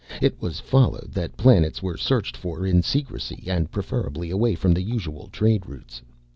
[0.19, 5.27] It followed that planets were searched for in secrecy and, preferably, away from the usual
[5.27, 6.01] trade routes.